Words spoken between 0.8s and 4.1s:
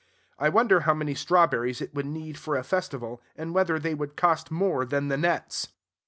many strawberries it would need for a festival and whether they